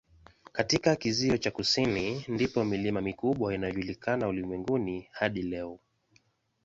Katika 0.51 0.95
kizio 0.95 1.37
cha 1.37 1.51
kusini 1.51 2.25
ndipo 2.27 2.63
milima 2.65 3.01
mikubwa 3.01 3.53
inayojulikana 3.55 4.27
ulimwenguni 4.27 5.07
hadi 5.11 5.41
leo. 5.41 5.79